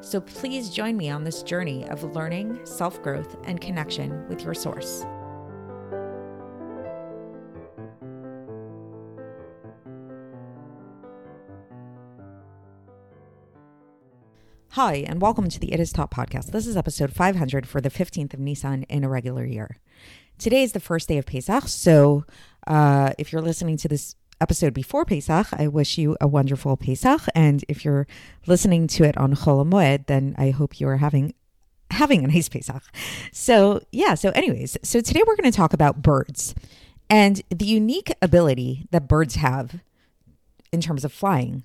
[0.00, 4.54] So please join me on this journey of learning, self growth, and connection with your
[4.54, 5.04] source.
[14.74, 16.50] Hi, and welcome to the It Is Taught podcast.
[16.50, 19.78] This is episode 500 for the 15th of Nissan in a regular year.
[20.36, 22.24] Today is the first day of Pesach, so
[22.66, 27.22] uh, if you're listening to this episode before Pesach, I wish you a wonderful Pesach.
[27.34, 28.06] And if you're
[28.46, 31.32] listening to it on Chol Moed, then I hope you are having
[31.90, 32.82] having a nice Pesach.
[33.32, 34.12] So yeah.
[34.12, 36.54] So anyways, so today we're going to talk about birds
[37.08, 39.80] and the unique ability that birds have
[40.72, 41.64] in terms of flying.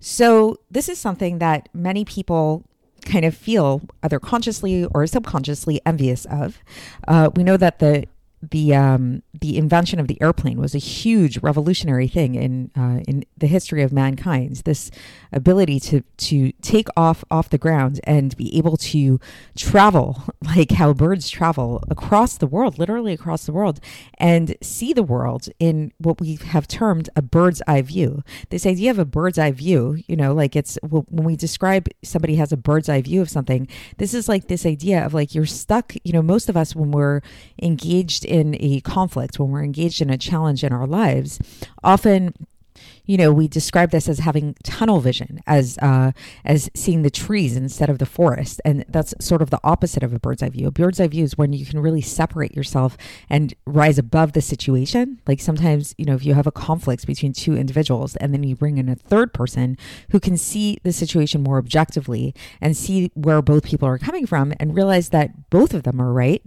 [0.00, 2.64] So, this is something that many people
[3.04, 6.58] kind of feel either consciously or subconsciously envious of.
[7.06, 8.06] Uh, we know that the
[8.40, 13.24] the um, the invention of the airplane was a huge revolutionary thing in uh, in
[13.36, 14.62] the history of mankind.
[14.64, 14.90] This
[15.32, 19.18] ability to to take off off the ground and be able to
[19.56, 23.80] travel like how birds travel across the world, literally across the world,
[24.18, 28.22] and see the world in what we have termed a bird's eye view.
[28.50, 32.36] This idea of a bird's eye view, you know, like it's when we describe somebody
[32.36, 33.66] has a bird's eye view of something.
[33.96, 35.94] This is like this idea of like you're stuck.
[36.04, 37.20] You know, most of us when we're
[37.60, 41.40] engaged in a conflict, when we're engaged in a challenge in our lives,
[41.82, 42.34] often
[43.08, 46.12] you know, we describe this as having tunnel vision, as uh,
[46.44, 50.12] as seeing the trees instead of the forest, and that's sort of the opposite of
[50.12, 50.66] a bird's eye view.
[50.66, 52.98] A bird's eye view is when you can really separate yourself
[53.30, 55.22] and rise above the situation.
[55.26, 58.54] Like sometimes, you know, if you have a conflict between two individuals, and then you
[58.54, 59.78] bring in a third person
[60.10, 64.52] who can see the situation more objectively and see where both people are coming from,
[64.60, 66.42] and realize that both of them are right.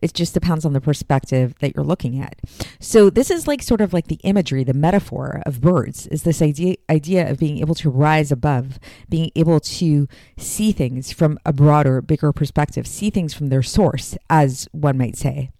[0.00, 2.36] It just depends on the perspective that you're looking at.
[2.78, 6.42] So this is like sort of like the imagery, the metaphor of birds is this
[6.42, 11.52] idea idea of being able to rise above, being able to see things from a
[11.52, 15.50] broader, bigger perspective, see things from their source, as one might say.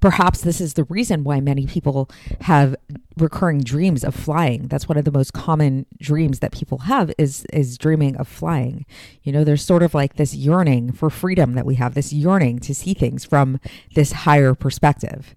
[0.00, 2.10] Perhaps this is the reason why many people
[2.42, 2.76] have
[3.16, 4.68] recurring dreams of flying.
[4.68, 8.84] That's one of the most common dreams that people have is is dreaming of flying.
[9.22, 12.58] You know, there's sort of like this yearning for freedom that we have, this yearning
[12.60, 13.58] to see things from
[13.94, 15.34] this higher perspective.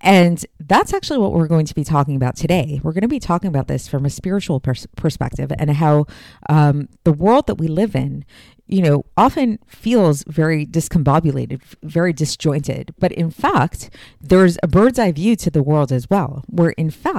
[0.00, 2.80] And that's actually what we're going to be talking about today.
[2.82, 6.06] We're going to be talking about this from a spiritual pers- perspective and how
[6.48, 8.24] um, the world that we live in
[8.68, 12.94] you know, often feels very discombobulated, very disjointed.
[12.98, 13.90] But in fact,
[14.20, 17.17] there's a bird's eye view to the world as well, where in fact,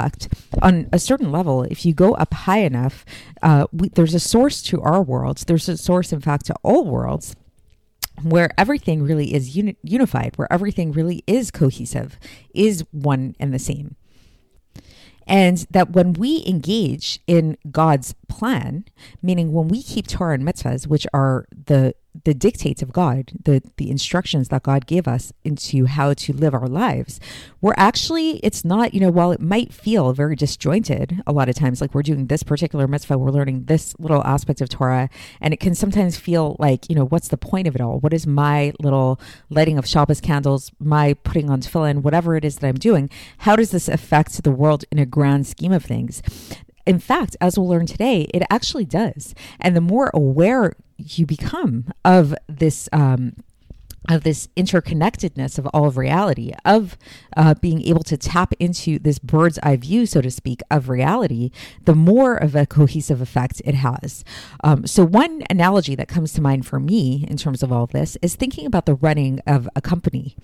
[0.62, 3.06] on a certain level, if you go up high enough,
[3.42, 5.46] uh, we, there's a source to our worlds.
[5.46, 7.36] There's a source, in fact, to all worlds
[8.24, 12.20] where everything really is uni- unified, where everything really is cohesive,
[12.54, 13.96] is one and the same.
[15.26, 18.86] And that when we engage in God's plan,
[19.22, 21.94] meaning when we keep Torah and mitzvahs, which are the
[22.24, 26.54] the dictates of God, the the instructions that God gave us into how to live
[26.54, 27.20] our lives,
[27.62, 31.56] we're actually it's not, you know, while it might feel very disjointed a lot of
[31.56, 35.10] times, like we're doing this particular mitzvah, we're learning this little aspect of Torah,
[35.40, 38.00] and it can sometimes feel like, you know, what's the point of it all?
[38.00, 39.20] What is my little
[39.50, 43.10] lighting of Shabbos candles, my putting on tefillin, whatever it is that I'm doing?
[43.40, 46.22] How does this affect the world in a grand scheme of things?
[46.86, 49.36] in fact, as we'll learn today, it actually does.
[49.60, 53.36] And the more aware you become of this um,
[54.10, 56.98] of this interconnectedness of all of reality, of
[57.38, 61.52] uh, being able to tap into this bird's eye view, so to speak, of reality,
[61.86, 64.26] the more of a cohesive effect it has.
[64.64, 67.92] Um, so, one analogy that comes to mind for me in terms of all of
[67.92, 70.36] this is thinking about the running of a company.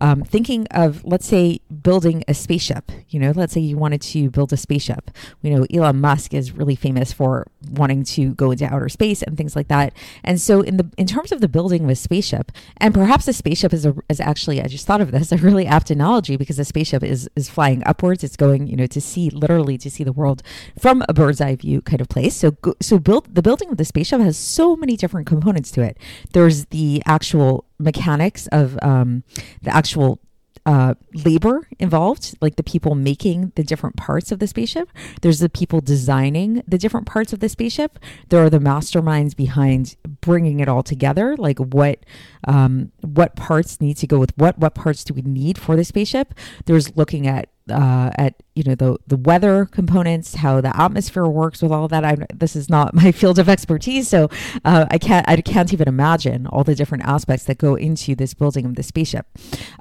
[0.00, 2.90] Um, thinking of, let's say, building a spaceship.
[3.10, 5.10] You know, let's say you wanted to build a spaceship.
[5.42, 9.36] We know Elon Musk is really famous for wanting to go into outer space and
[9.36, 9.92] things like that.
[10.24, 13.32] And so, in the in terms of the building of a spaceship, and perhaps a
[13.32, 16.58] spaceship is a, is actually I just thought of this a really apt analogy because
[16.58, 18.22] a spaceship is is flying upwards.
[18.22, 20.42] It's going you know to see literally to see the world
[20.78, 22.36] from a bird's eye view kind of place.
[22.36, 25.98] So so build the building of the spaceship has so many different components to it.
[26.32, 29.24] There's the actual mechanics of um,
[29.62, 30.20] the actual
[30.66, 34.88] uh, labor involved, like the people making the different parts of the spaceship.
[35.22, 37.98] There's the people designing the different parts of the spaceship.
[38.28, 42.04] There are the masterminds behind bringing it all together, like what
[42.46, 45.84] um, what parts need to go with what, what parts do we need for the
[45.84, 46.34] spaceship.
[46.66, 51.62] There's looking at uh, at you know the the weather components, how the atmosphere works
[51.62, 52.04] with all that.
[52.04, 54.28] I this is not my field of expertise, so
[54.64, 58.34] uh, I can't I can't even imagine all the different aspects that go into this
[58.34, 59.26] building of the spaceship.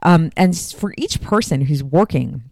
[0.04, 2.49] Um, and for each person who's working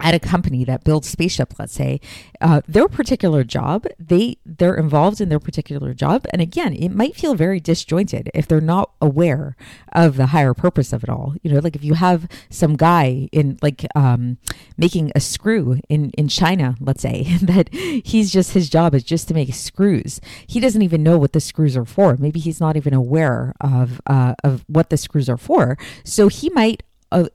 [0.00, 2.00] at a company that builds spaceship, let's say,
[2.40, 7.16] uh, their particular job, they they're involved in their particular job, and again, it might
[7.16, 9.56] feel very disjointed if they're not aware
[9.92, 11.34] of the higher purpose of it all.
[11.42, 14.38] You know, like if you have some guy in like um,
[14.76, 19.28] making a screw in in China, let's say, that he's just his job is just
[19.28, 20.20] to make screws.
[20.46, 22.16] He doesn't even know what the screws are for.
[22.18, 25.76] Maybe he's not even aware of uh, of what the screws are for.
[26.04, 26.82] So he might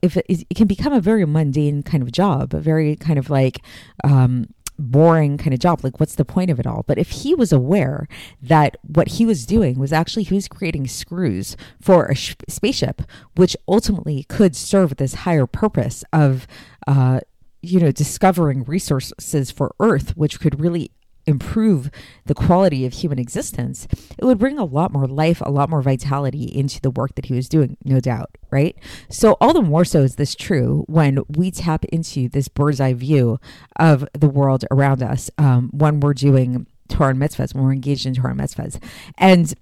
[0.02, 3.30] if it, it, can become a very mundane kind of job, a very kind of
[3.30, 3.64] like
[4.02, 4.48] um,
[4.78, 5.82] boring kind of job.
[5.82, 6.84] Like, what's the point of it all?
[6.86, 8.08] But if he was aware
[8.42, 13.02] that what he was doing was actually he was creating screws for a sh- spaceship,
[13.36, 16.46] which ultimately could serve this higher purpose of,
[16.86, 17.20] uh,
[17.62, 20.90] you know, discovering resources for Earth, which could really
[21.26, 21.90] improve
[22.26, 23.86] the quality of human existence,
[24.18, 27.26] it would bring a lot more life, a lot more vitality into the work that
[27.26, 28.76] he was doing, no doubt, right?
[29.08, 32.94] So, all the more so is this true when we tap into this bird's eye
[32.94, 33.38] view
[33.76, 38.06] of the world around us um, when we're doing Torah and mitzvahs, when we're engaged
[38.06, 38.82] in Torah mitzvahs.
[39.18, 39.54] And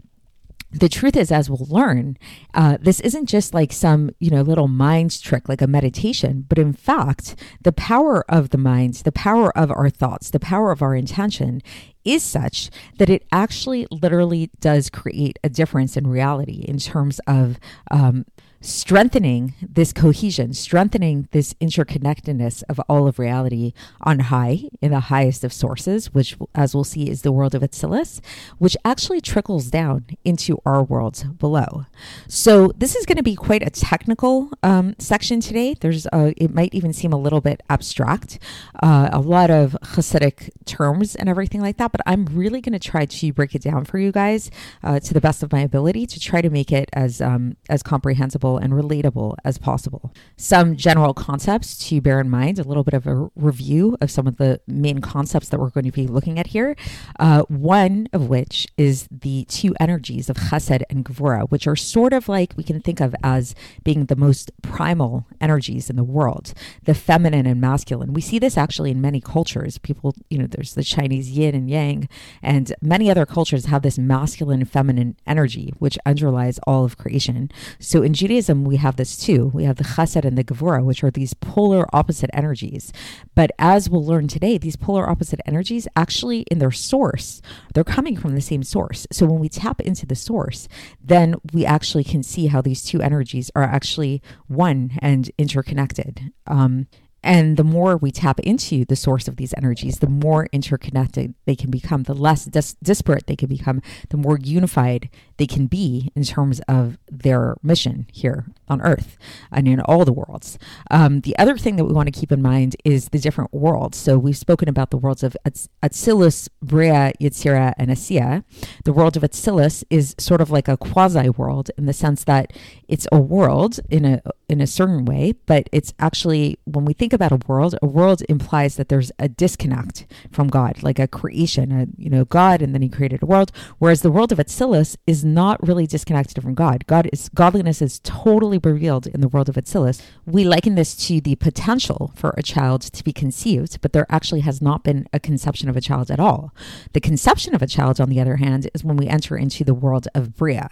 [0.72, 2.16] the truth is, as we'll learn,
[2.54, 6.58] uh, this isn't just like some, you know, little mind trick, like a meditation, but
[6.58, 10.80] in fact, the power of the mind, the power of our thoughts, the power of
[10.80, 11.62] our intention
[12.04, 17.58] is such that it actually literally does create a difference in reality in terms of
[17.90, 18.24] um,
[18.62, 25.44] strengthening this cohesion, strengthening this interconnectedness of all of reality on high in the highest
[25.44, 28.20] of sources, which, as we'll see, is the world of Atzilus,
[28.58, 31.86] which actually trickles down into our world below.
[32.28, 35.74] So this is going to be quite a technical um, section today.
[35.78, 38.38] There's a, it might even seem a little bit abstract,
[38.82, 41.90] uh, a lot of Hasidic terms and everything like that.
[41.90, 44.50] But I'm really going to try to break it down for you guys
[44.84, 47.82] uh, to the best of my ability to try to make it as um, as
[47.82, 50.12] comprehensible and relatable as possible.
[50.36, 54.26] Some general concepts to bear in mind, a little bit of a review of some
[54.26, 56.76] of the main concepts that we're going to be looking at here.
[57.18, 62.12] Uh, one of which is the two energies of chesed and gvura, which are sort
[62.12, 63.54] of like we can think of as
[63.84, 66.54] being the most primal energies in the world,
[66.84, 68.14] the feminine and masculine.
[68.14, 69.78] We see this actually in many cultures.
[69.78, 72.08] People, you know, there's the Chinese yin and yang,
[72.42, 77.50] and many other cultures have this masculine and feminine energy, which underlies all of creation.
[77.80, 79.50] So in Judaism, we have this too.
[79.52, 82.92] We have the chesed and the gevura, which are these polar opposite energies.
[83.34, 87.42] But as we'll learn today, these polar opposite energies actually, in their source,
[87.74, 89.06] they're coming from the same source.
[89.10, 90.68] So when we tap into the source,
[91.02, 96.32] then we actually can see how these two energies are actually one and interconnected.
[96.46, 96.86] Um,
[97.24, 101.54] and the more we tap into the source of these energies, the more interconnected they
[101.54, 105.08] can become, the less dis- disparate they can become, the more unified
[105.42, 109.18] they can be in terms of their mission here on Earth
[109.50, 110.56] and in all the worlds.
[110.88, 113.98] Um, the other thing that we want to keep in mind is the different worlds.
[113.98, 115.36] So we've spoken about the worlds of
[115.82, 118.44] Atzilus, Bria, Yetzira, and Asiya.
[118.84, 122.52] The world of Atzilus is sort of like a quasi world in the sense that
[122.86, 127.14] it's a world in a in a certain way, but it's actually when we think
[127.14, 131.72] about a world, a world implies that there's a disconnect from God, like a creation,
[131.72, 133.50] a, you know, God, and then He created a world.
[133.78, 136.86] Whereas the world of Atzilus is not really disconnected from God.
[136.86, 140.02] God is godliness is totally revealed in the world of Atzilus.
[140.26, 144.40] We liken this to the potential for a child to be conceived, but there actually
[144.40, 146.52] has not been a conception of a child at all.
[146.92, 149.74] The conception of a child, on the other hand, is when we enter into the
[149.74, 150.70] world of Bria.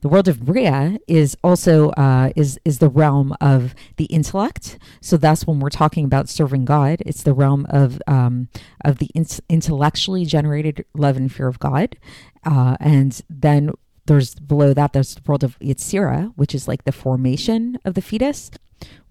[0.00, 4.78] The world of Bria is also uh, is is the realm realm of the intellect.
[5.00, 7.02] So that's when we're talking about serving God.
[7.04, 8.48] It's the realm of um,
[8.84, 11.96] of the in- intellectually generated love and fear of God,
[12.44, 13.72] uh, and then
[14.06, 18.02] there's below that there's the world of Yetzira, which is like the formation of the
[18.02, 18.50] fetus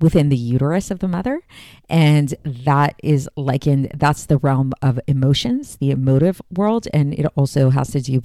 [0.01, 1.41] within the uterus of the mother.
[1.89, 6.87] And that is likened, that's the realm of emotions, the emotive world.
[6.93, 8.21] And it also has to do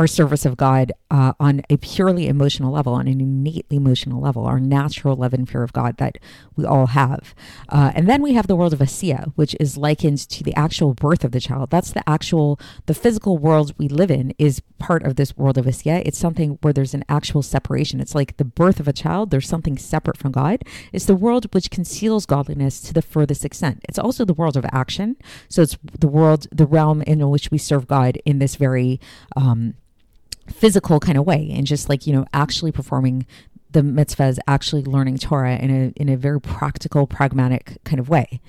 [0.00, 4.46] our service of God uh, on a purely emotional level, on an innately emotional level,
[4.46, 6.16] our natural love and fear of God that
[6.56, 7.34] we all have.
[7.68, 10.94] Uh, and then we have the world of Asiya, which is likened to the actual
[10.94, 11.68] birth of the child.
[11.68, 15.66] That's the actual, the physical world we live in is part of this world of
[15.66, 16.02] Asiya.
[16.06, 18.00] It's something where there's an actual separation.
[18.00, 20.62] It's like the birth of a child, there's something separate from God.
[20.94, 23.84] It's the world which conceals godliness to the furthest extent.
[23.86, 25.16] It's also the world of action.
[25.50, 28.98] So it's the world, the realm in which we serve God in this very,
[29.36, 29.74] um,
[30.52, 33.26] physical kind of way and just like you know actually performing
[33.72, 38.40] the mitzvahs actually learning torah in a in a very practical pragmatic kind of way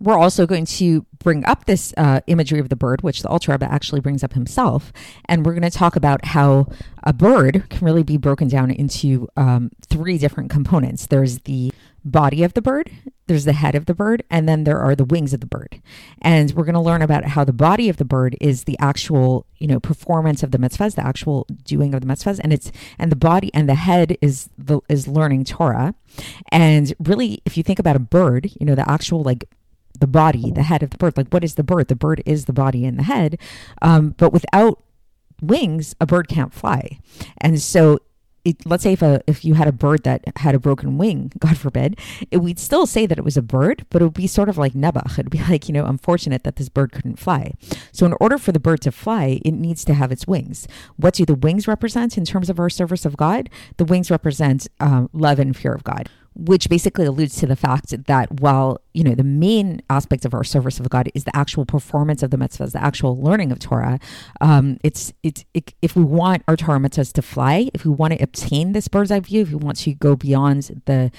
[0.00, 3.52] we're also going to bring up this uh, imagery of the bird, which the Alter
[3.52, 4.92] Rebbe actually brings up himself,
[5.26, 6.66] and we're going to talk about how
[7.04, 11.06] a bird can really be broken down into um, three different components.
[11.06, 11.72] There's the
[12.04, 12.90] body of the bird,
[13.26, 15.80] there's the head of the bird, and then there are the wings of the bird.
[16.20, 19.46] And we're going to learn about how the body of the bird is the actual,
[19.58, 23.10] you know, performance of the mitzvahs, the actual doing of the mitzvahs, and it's and
[23.10, 25.94] the body and the head is the is learning Torah.
[26.52, 29.48] And really, if you think about a bird, you know, the actual like
[29.98, 31.16] the body, the head of the bird.
[31.16, 31.88] Like, what is the bird?
[31.88, 33.38] The bird is the body and the head.
[33.80, 34.82] Um, but without
[35.40, 36.98] wings, a bird can't fly.
[37.38, 38.00] And so,
[38.44, 41.32] it, let's say if a if you had a bird that had a broken wing,
[41.38, 41.98] God forbid,
[42.30, 44.58] it, we'd still say that it was a bird, but it would be sort of
[44.58, 45.18] like nebach.
[45.18, 47.54] It'd be like you know, unfortunate that this bird couldn't fly.
[47.92, 50.68] So in order for the bird to fly, it needs to have its wings.
[50.96, 53.48] What do the wings represent in terms of our service of God?
[53.78, 57.94] The wings represent um, love and fear of God which basically alludes to the fact
[58.06, 61.64] that while you know the main aspect of our service of God is the actual
[61.64, 63.98] performance of the mitzvahs, the actual learning of Torah,
[64.40, 68.12] um, it's it's it, if we want our Torah mitzvahs to fly, if we want
[68.12, 71.10] to obtain this bird's eye view, if we want to go beyond the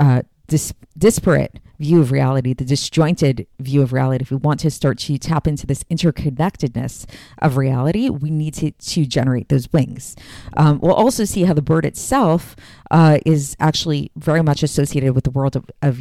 [0.00, 4.70] uh, dis- disparate view of reality, the disjointed view of reality, if we want to
[4.70, 7.06] start to tap into this interconnectedness
[7.38, 10.16] of reality, we need to, to generate those wings.
[10.56, 12.56] Um, we'll also see how the bird itself
[12.90, 15.98] uh, is actually very much associated with the world of, of.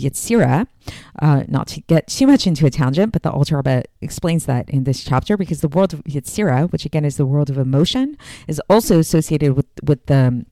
[1.20, 4.70] Uh, not to get too much into a tangent, but the Alter Rebbe explains that
[4.70, 8.18] in this chapter because the world of Yetzirah, which again is the world of emotion,
[8.48, 10.46] is also associated with, with the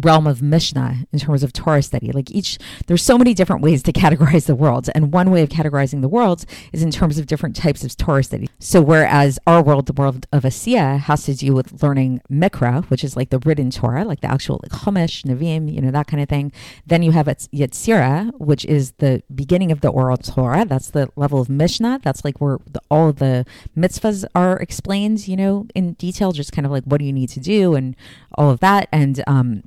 [0.00, 2.10] realm of Mishnah in terms of Torah study.
[2.12, 5.48] Like each, there's so many different ways to categorize the worlds, and one way of
[5.48, 8.48] categorizing the worlds is in terms of different types of Torah study.
[8.58, 13.04] So whereas our world, the world of Asiya, has to do with learning Mikra, which
[13.04, 16.22] is like the written Torah, like the actual like Chumash, Nevi'im, you know that kind
[16.22, 16.52] of thing.
[16.86, 20.64] Then you have Yetzirah, which is the beginning of the oral Torah.
[20.64, 22.00] That's the level of Mishnah.
[22.02, 23.44] That's like where the, all of the
[23.76, 27.28] mitzvahs are explained, you know, in detail, just kind of like what do you need
[27.30, 27.96] to do and
[28.36, 28.88] all of that.
[28.92, 29.64] And um,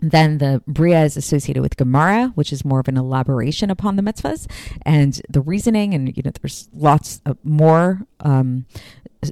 [0.00, 4.02] then the Bria is associated with Gemara, which is more of an elaboration upon the
[4.02, 4.46] mitzvahs
[4.82, 5.94] and the reasoning.
[5.94, 8.66] And, you know, there's lots of more um,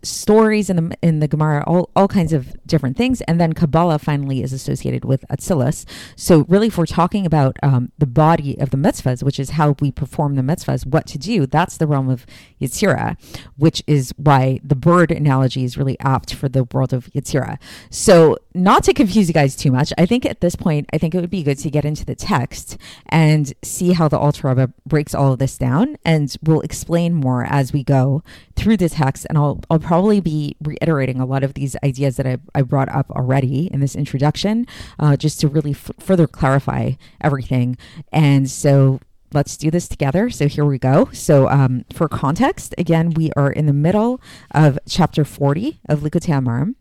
[0.02, 3.99] stories in the in the Gemara, all, all kinds of different things, and then Kabbalah
[3.99, 5.85] finally is associated with Atzilus.
[6.16, 9.76] So really, if we're talking about um, the body of the mitzvahs, which is how
[9.81, 12.26] we perform the mitzvahs, what to do, that's the realm of
[12.61, 13.16] Yetzirah,
[13.57, 17.59] which is why the bird analogy is really apt for the world of Yetzirah.
[17.90, 21.14] So not to confuse you guys too much, I think at this point, I think
[21.14, 22.78] it would be good to get into the text
[23.09, 27.45] and see how the Alter Rebbe breaks all of this down, and we'll explain more
[27.45, 28.23] as we go
[28.57, 32.26] through the text, and I'll, I'll probably be reiterating a lot of these ideas that
[32.26, 34.66] I, I brought up already in this introduction,
[34.99, 37.78] uh, just to really f- further clarify everything.
[38.11, 38.99] And so
[39.33, 40.28] let's do this together.
[40.28, 41.09] So here we go.
[41.12, 46.35] So um, for context, again, we are in the middle of chapter 40 of Likkutei
[46.35, 46.75] Amarim.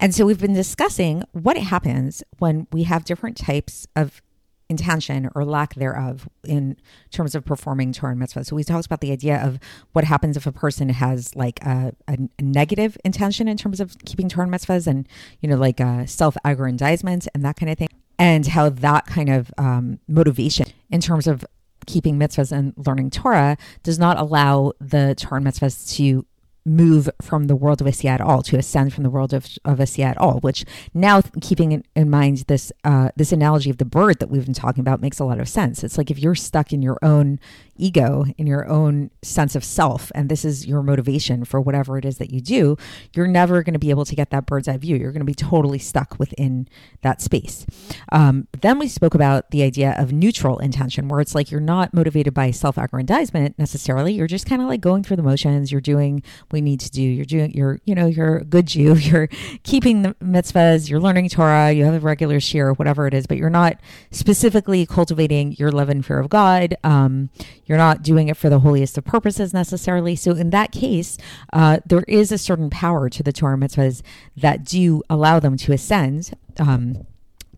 [0.00, 4.22] And so we've been discussing what happens when we have different types of
[4.68, 6.76] intention or lack thereof in
[7.10, 8.44] terms of performing Torah and mitzvah.
[8.44, 9.58] So we talked about the idea of
[9.92, 14.28] what happens if a person has like a, a negative intention in terms of keeping
[14.28, 15.08] Torah and mitzvahs and,
[15.40, 17.88] you know, like uh, self-aggrandizement and that kind of thing.
[18.18, 21.44] And how that kind of um, motivation in terms of
[21.86, 26.24] keeping mitzvahs and learning Torah does not allow the Torah and mitzvahs to
[26.66, 29.78] move from the world of Asiya at all, to ascend from the world of, of
[29.78, 33.84] Asiya at all, which now keeping in, in mind this uh, this analogy of the
[33.84, 35.84] bird that we've been talking about makes a lot of sense.
[35.84, 37.38] It's like if you're stuck in your own
[37.78, 42.04] ego, in your own sense of self, and this is your motivation for whatever it
[42.04, 42.76] is that you do,
[43.14, 44.96] you're never going to be able to get that bird's eye view.
[44.96, 46.68] You're going to be totally stuck within
[47.02, 47.66] that space.
[48.12, 51.94] Um, then we spoke about the idea of neutral intention, where it's like you're not
[51.94, 54.12] motivated by self aggrandizement necessarily.
[54.12, 55.72] You're just kind of like going through the motions.
[55.72, 57.02] You're doing we need to do.
[57.02, 58.94] You're doing, you're, you know, you're a good Jew.
[59.06, 59.28] You're
[59.62, 60.90] keeping the mitzvahs.
[60.90, 61.72] You're learning Torah.
[61.72, 63.78] You have a regular shiur, whatever it is, but you're not
[64.10, 66.76] specifically cultivating your love and fear of God.
[66.82, 67.30] Um,
[67.66, 70.16] you're not doing it for the holiest of purposes necessarily.
[70.16, 71.18] So in that case,
[71.52, 74.02] uh, there is a certain power to the Torah mitzvahs
[74.36, 76.32] that do allow them to ascend.
[76.58, 77.06] Um,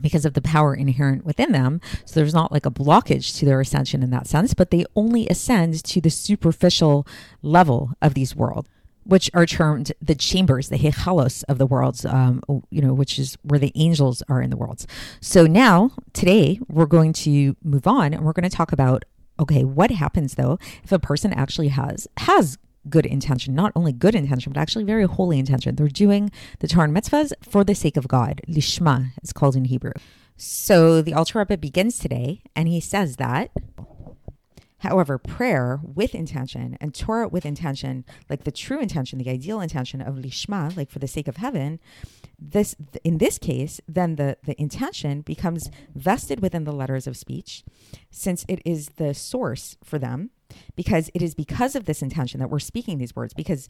[0.01, 1.81] because of the power inherent within them.
[2.05, 5.27] So there's not like a blockage to their ascension in that sense, but they only
[5.29, 7.05] ascend to the superficial
[7.43, 8.69] level of these worlds.
[9.03, 13.39] Which are termed the chambers, the hechalos of the worlds, um, you know, which is
[13.43, 14.87] where the angels are in the worlds.
[15.23, 19.05] So now, today, we're going to move on and we're going to talk about
[19.39, 24.15] okay, what happens though if a person actually has has good intention, not only good
[24.15, 25.75] intention, but actually very holy intention.
[25.75, 26.31] They're doing
[26.61, 28.41] the Torah mitzvahs for the sake of God.
[28.49, 29.93] Lishma is called in Hebrew.
[30.37, 33.51] So the Alter Rebbe begins today, and he says that.
[34.83, 40.01] However, prayer with intention and Torah with intention, like the true intention, the ideal intention
[40.01, 41.81] of lishma, like for the sake of heaven,
[42.39, 47.65] this in this case, then the the intention becomes vested within the letters of speech,
[48.11, 50.31] since it is the source for them
[50.77, 53.69] because it is because of this intention that we're speaking these words because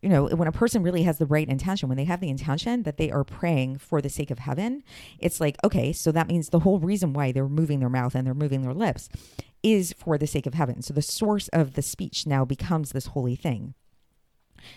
[0.00, 2.84] you know when a person really has the right intention when they have the intention
[2.84, 4.82] that they are praying for the sake of heaven
[5.18, 8.26] it's like okay so that means the whole reason why they're moving their mouth and
[8.26, 9.10] they're moving their lips
[9.66, 10.80] is for the sake of heaven.
[10.80, 13.74] So the source of the speech now becomes this holy thing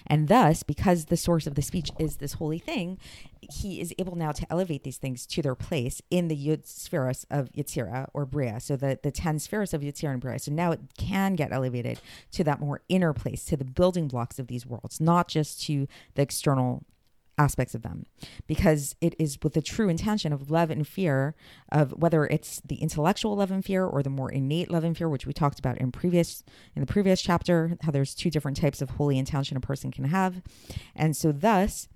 [0.07, 2.97] and thus, because the source of the speech is this holy thing,
[3.51, 7.25] he is able now to elevate these things to their place in the Yud spheres
[7.29, 8.59] of Yetzirah or Bria.
[8.59, 10.39] So the, the 10 spheres of Yetzirah and Bria.
[10.39, 11.99] So now it can get elevated
[12.31, 15.87] to that more inner place, to the building blocks of these worlds, not just to
[16.15, 16.83] the external
[17.39, 18.05] aspects of them.
[18.45, 21.35] Because it is with the true intention of love and fear
[21.71, 25.09] of whether it's the intellectual love and fear or the more innate love and fear
[25.09, 26.43] which we talked about in previous
[26.75, 30.03] in the previous chapter how there's two different types of holy intention a person can
[30.03, 30.41] have.
[30.95, 31.87] And so thus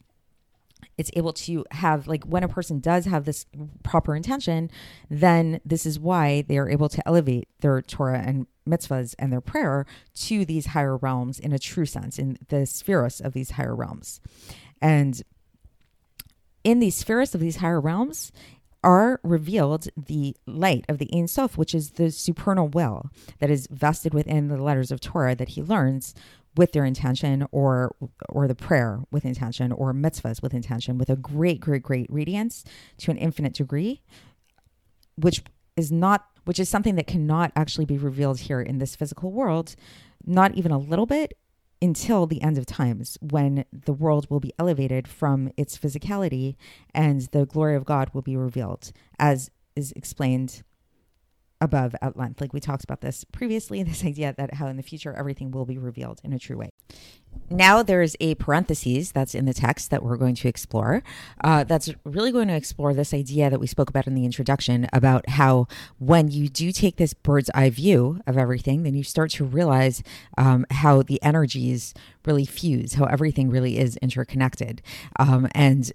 [0.97, 3.45] it's able to have like when a person does have this
[3.83, 4.69] proper intention
[5.09, 9.41] then this is why they are able to elevate their torah and mitzvahs and their
[9.41, 13.75] prayer to these higher realms in a true sense in the spheres of these higher
[13.75, 14.19] realms.
[14.81, 15.21] And
[16.63, 18.31] in these spheres of these higher realms
[18.83, 23.67] are revealed the light of the Ein Sof, which is the supernal will that is
[23.71, 26.13] vested within the letters of Torah that he learns
[26.55, 27.95] with their intention or
[28.29, 32.63] or the prayer with intention or mitzvahs with intention with a great great great radiance
[32.97, 34.01] to an infinite degree
[35.15, 35.43] which
[35.75, 39.75] is not which is something that cannot actually be revealed here in this physical world
[40.25, 41.33] not even a little bit
[41.83, 46.55] until the end of times when the world will be elevated from its physicality
[46.93, 50.63] and the glory of God will be revealed, as is explained
[51.59, 52.39] above at length.
[52.39, 55.65] Like we talked about this previously, this idea that how in the future everything will
[55.65, 56.69] be revealed in a true way.
[57.49, 61.03] Now there's a parenthesis that's in the text that we're going to explore.
[61.43, 64.87] Uh, that's really going to explore this idea that we spoke about in the introduction
[64.91, 65.67] about how
[65.99, 70.01] when you do take this bird's eye view of everything, then you start to realize
[70.37, 71.93] um, how the energies
[72.25, 74.81] really fuse, how everything really is interconnected,
[75.19, 75.91] um, and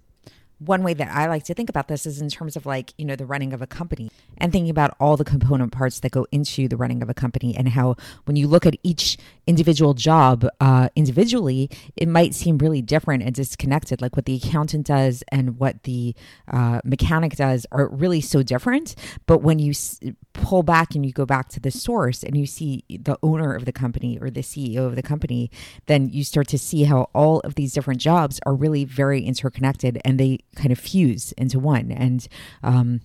[0.59, 3.05] one way that I like to think about this is in terms of like, you
[3.05, 6.27] know, the running of a company and thinking about all the component parts that go
[6.33, 9.17] into the running of a company and how when you look at each
[9.47, 14.03] individual job uh, individually, it might seem really different and disconnected.
[14.03, 16.15] Like what the accountant does and what the
[16.49, 18.97] uh, mechanic does are really so different.
[19.27, 20.01] But when you s-
[20.33, 23.65] pull back and you go back to the source and you see the owner of
[23.65, 25.51] the company or the CEO of the company,
[25.87, 30.01] then you start to see how all of these different jobs are really very interconnected
[30.05, 31.91] and they kind of fuse into one.
[31.91, 32.27] And
[32.63, 33.01] um,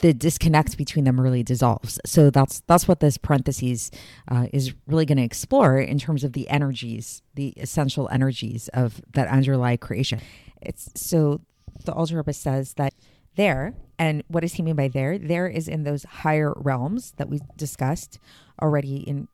[0.00, 1.98] the disconnect between them really dissolves.
[2.04, 3.90] So that's that's what this parentheses
[4.30, 9.00] uh, is really going to explore in terms of the energies, the essential energies of
[9.12, 10.20] that underlie creation.
[10.60, 11.40] It's so
[11.84, 12.94] the Alter Rebbe says that
[13.36, 15.16] there, and what does he mean by there?
[15.16, 18.18] There is in those higher realms that we discussed
[18.60, 19.28] already in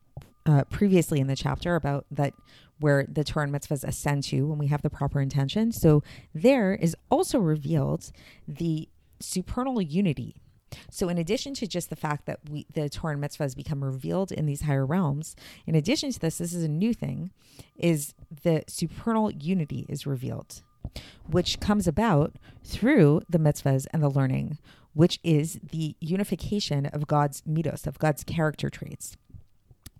[0.45, 2.33] uh, previously in the chapter about that
[2.79, 5.71] where the Torah and mitzvahs ascend to when we have the proper intention.
[5.71, 8.11] So there is also revealed
[8.47, 10.41] the supernal unity.
[10.91, 14.31] So, in addition to just the fact that we, the Torah and mitzvahs become revealed
[14.31, 15.35] in these higher realms,
[15.65, 17.31] in addition to this, this is a new thing,
[17.77, 20.63] is the supernal unity is revealed,
[21.29, 24.57] which comes about through the mitzvahs and the learning,
[24.93, 29.15] which is the unification of God's midos, of God's character traits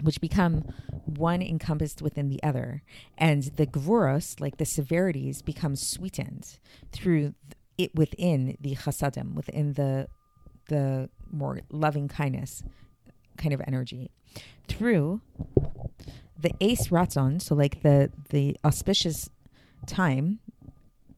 [0.02, 0.64] which become
[1.06, 2.84] one encompassed within the other.
[3.18, 6.60] And the gvuros, like the severities, become sweetened
[6.92, 7.34] through
[7.78, 10.08] it within the chasadim, within the
[10.68, 12.64] the more loving kindness
[13.38, 14.10] kind of energy.
[14.68, 15.22] Through
[16.38, 19.30] the eis ratzon, so like the the auspicious
[19.86, 20.40] time,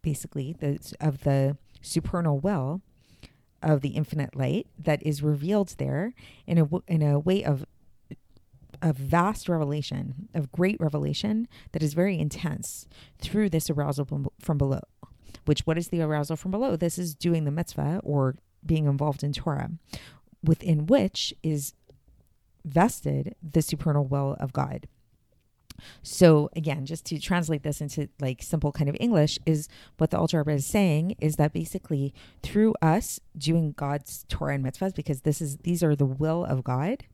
[0.01, 2.81] basically the of the supernal well
[3.63, 6.13] of the infinite light that is revealed there
[6.45, 7.65] in a in a way of
[8.87, 12.87] of vast revelation, of great revelation that is very intense
[13.19, 14.05] through this arousal
[14.39, 14.81] from below.
[15.45, 16.75] Which what is the arousal from below?
[16.75, 19.71] This is doing the mitzvah or being involved in Torah,
[20.43, 21.73] within which is
[22.65, 24.87] vested the supernal will of God.
[26.03, 30.19] So again, just to translate this into like simple kind of English, is what the
[30.19, 32.13] Rebbe is saying is that basically
[32.43, 36.63] through us doing God's Torah and mitzvahs, because this is these are the will of
[36.63, 37.05] God,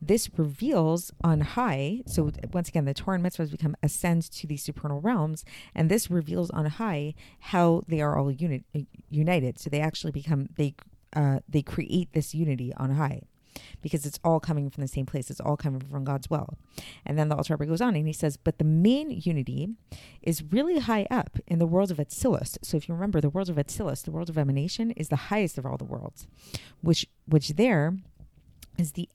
[0.00, 2.02] this reveals on high.
[2.06, 6.10] So once again, the Torah and mitzvahs become ascend to these supernal realms, and this
[6.10, 8.64] reveals on high how they are all uni-
[9.10, 9.58] united.
[9.58, 10.74] So they actually become they
[11.14, 13.22] uh, they create this unity on high
[13.80, 15.30] because it's all coming from the same place.
[15.30, 16.58] It's all coming from God's will.
[17.04, 19.70] And then the Alter goes on and he says, but the main unity
[20.22, 22.58] is really high up in the world of Atzilus.
[22.62, 25.58] So if you remember, the world of Atzilus, the world of emanation, is the highest
[25.58, 26.26] of all the worlds,
[26.80, 27.96] which which there
[28.78, 29.08] is the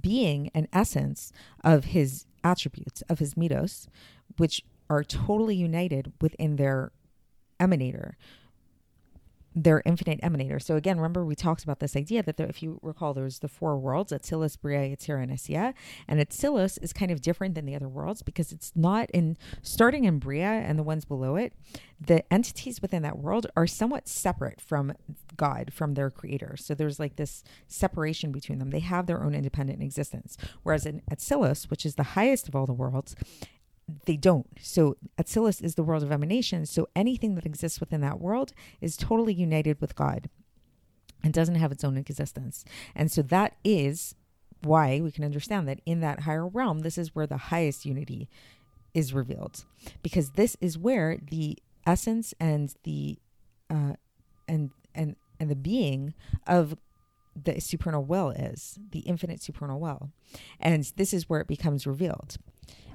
[0.00, 1.32] being and essence
[1.64, 3.86] of his attributes, of his midos,
[4.36, 6.92] which are totally united within their
[7.58, 8.12] emanator
[9.62, 10.60] their infinite emanator.
[10.62, 13.48] So again, remember we talked about this idea that there, if you recall, there's the
[13.48, 15.74] four worlds: Atzilus, Bria, Yetzirah, and Asiya.
[16.08, 20.18] And is kind of different than the other worlds because it's not in starting in
[20.18, 21.52] Bria and the ones below it.
[22.00, 24.94] The entities within that world are somewhat separate from
[25.36, 26.56] God, from their creator.
[26.56, 28.70] So there's like this separation between them.
[28.70, 30.36] They have their own independent existence.
[30.62, 33.16] Whereas in Atzilus, which is the highest of all the worlds,
[34.06, 34.46] they don't.
[34.60, 36.66] So Atzilus is the world of emanation.
[36.66, 40.28] So anything that exists within that world is totally united with God
[41.22, 42.64] and doesn't have its own existence.
[42.94, 44.14] And so that is
[44.62, 48.28] why we can understand that in that higher realm, this is where the highest unity
[48.92, 49.64] is revealed,
[50.02, 53.18] because this is where the essence and the
[53.70, 53.94] uh,
[54.48, 56.12] and and and the being
[56.46, 56.76] of
[57.40, 60.10] the supernal will is the infinite supernal will,
[60.58, 62.36] and this is where it becomes revealed.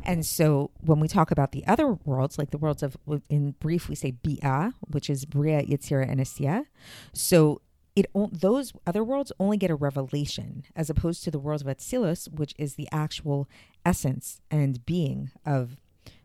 [0.04, 2.96] And so when we talk about the other worlds, like the worlds of,
[3.28, 6.66] in brief, we say Bia, which is Bria, Yitzira, and Asiya.
[7.12, 7.62] So
[7.96, 12.32] it those other worlds only get a revelation as opposed to the world of Atzilus,
[12.32, 13.50] which is the actual
[13.86, 15.78] essence and being of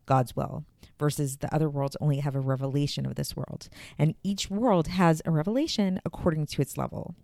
[0.04, 0.64] God's will,
[0.98, 3.68] versus the other worlds only have a revelation of this world.
[3.98, 7.14] And each world has a revelation according to its level.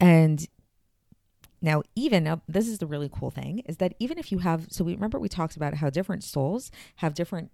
[0.00, 0.46] And
[1.66, 4.68] now, even now, this is the really cool thing is that even if you have,
[4.70, 7.50] so we remember we talked about how different souls have different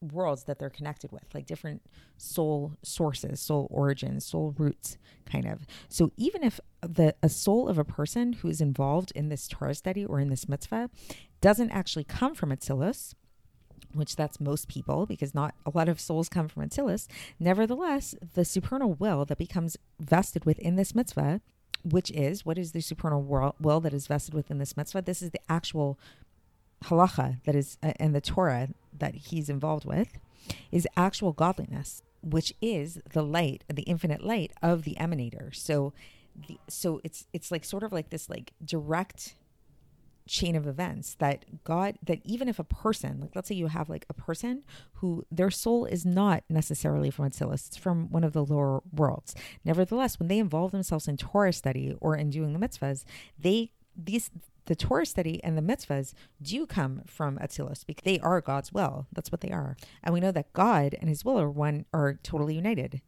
[0.00, 1.80] worlds that they're connected with, like different
[2.16, 5.64] soul sources, soul origins, soul roots, kind of.
[5.88, 9.76] So even if the a soul of a person who is involved in this Torah
[9.76, 10.90] study or in this mitzvah
[11.40, 13.14] doesn't actually come from Atzilus,
[13.94, 17.06] which that's most people because not a lot of souls come from Atzilus,
[17.38, 21.40] nevertheless, the supernal will that becomes vested within this mitzvah
[21.84, 25.02] which is what is the supernal will that is vested within this mitzvah?
[25.02, 25.98] This is the actual
[26.84, 28.68] halacha that is uh, and the Torah
[28.98, 30.18] that he's involved with
[30.70, 35.54] is actual godliness, which is the light, the infinite light of the emanator.
[35.54, 35.92] So,
[36.48, 39.36] the, so it's it's like sort of like this like direct
[40.26, 43.88] chain of events that God, that even if a person, like let's say you have
[43.88, 44.62] like a person
[44.94, 49.34] who their soul is not necessarily from Atzilus, it's from one of the lower worlds.
[49.64, 53.04] Nevertheless, when they involve themselves in Torah study or in doing the mitzvahs,
[53.38, 54.30] they, these,
[54.66, 59.06] the Torah study and the mitzvahs do come from Atzilus because they are God's will.
[59.12, 59.76] That's what they are.
[60.02, 63.02] And we know that God and his will are one, are totally united.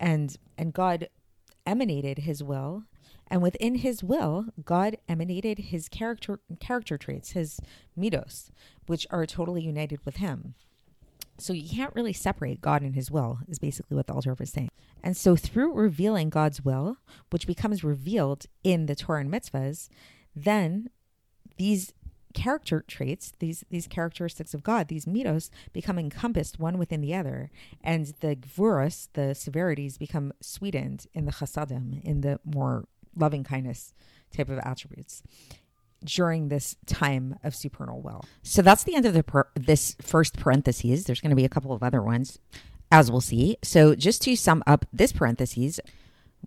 [0.00, 1.08] And, and God
[1.66, 2.84] emanated his will
[3.28, 7.60] and within his will, God emanated his character character traits, his
[7.98, 8.50] midos,
[8.86, 10.54] which are totally united with him.
[11.38, 14.50] So you can't really separate God and his will, is basically what the Alter is
[14.50, 14.70] saying.
[15.02, 16.98] And so through revealing God's will,
[17.30, 19.88] which becomes revealed in the Torah and mitzvahs,
[20.36, 20.90] then
[21.56, 21.92] these
[22.34, 27.50] character traits, these these characteristics of God, these midos, become encompassed one within the other,
[27.82, 33.94] and the gvuras, the severities, become sweetened in the chasadim, in the more loving kindness
[34.34, 35.22] type of attributes
[36.04, 38.24] during this time of supernal will.
[38.42, 41.04] So that's the end of the per- this first parentheses.
[41.04, 42.38] There's going to be a couple of other ones,
[42.92, 43.56] as we'll see.
[43.62, 45.80] So just to sum up this parentheses,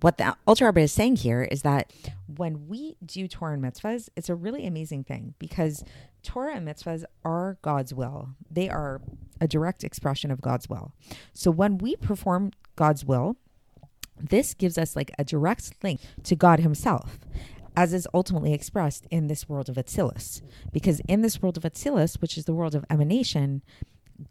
[0.02, 1.92] what the Alter Rebbe is saying here is that
[2.28, 5.84] when we do Torah and mitzvahs, it's a really amazing thing because
[6.22, 8.30] Torah and mitzvahs are God's will.
[8.50, 9.02] They are
[9.42, 10.92] a direct expression of God's will.
[11.34, 13.38] So when we perform God's will,
[14.20, 17.20] this gives us like a direct link to God Himself.
[17.76, 20.42] as is ultimately expressed in this world of Atzilus.
[20.72, 23.62] Because in this world of Atzilus, which is the world of emanation,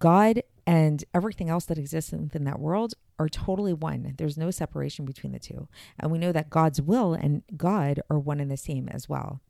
[0.00, 4.14] God and everything else that exists within that world are totally one.
[4.18, 5.68] There's no separation between the two.
[5.98, 9.40] And we know that God's will and God are one and the same as well.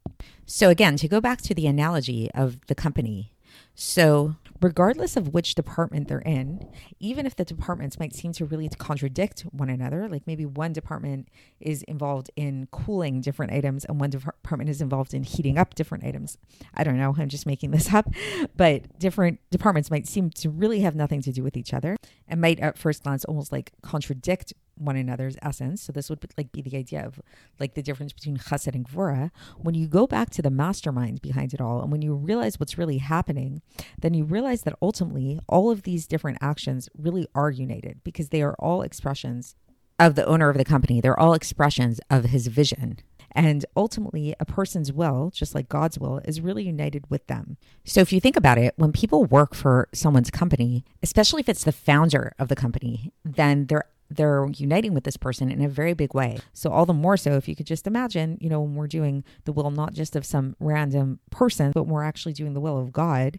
[0.45, 3.33] So, again, to go back to the analogy of the company,
[3.75, 6.69] so regardless of which department they're in,
[7.01, 11.29] even if the departments might seem to really contradict one another, like maybe one department
[11.61, 16.05] is involved in cooling different items and one department is involved in heating up different
[16.05, 16.39] items.
[16.75, 18.09] I don't know, I'm just making this up,
[18.57, 21.97] but different departments might seem to really have nothing to do with each other
[22.29, 25.83] and might at first glance almost like contradict one another's essence.
[25.83, 27.21] So this would like be the idea of
[27.59, 29.31] like the difference between chesed and gvura.
[29.57, 32.79] When you go back to the mastermind behind it all, and when you realize what's
[32.79, 33.63] really happening,
[33.99, 38.43] then you realize that ultimately all of these different actions really are united because they
[38.43, 39.57] are all expressions
[39.99, 41.01] of the owner of the company.
[41.01, 42.99] They're all expressions of his vision.
[43.33, 47.59] And ultimately, a person's will, just like God's will, is really united with them.
[47.85, 51.65] So if you think about it, when people work for someone's company, especially if it's
[51.65, 55.95] the founder of the company, then they're they're uniting with this person in a very
[55.95, 56.39] big way.
[56.53, 59.25] So all the more so if you could just imagine, you know, when we're doing
[59.45, 62.93] the will not just of some random person, but we're actually doing the will of
[62.93, 63.39] God,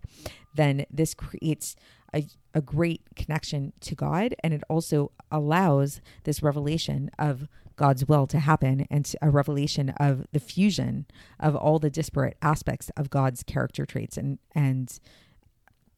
[0.55, 1.75] then this creates
[2.13, 8.25] a, a great connection to God and it also allows this revelation of God's will
[8.27, 11.05] to happen and a revelation of the fusion
[11.39, 14.99] of all the disparate aspects of God's character traits and and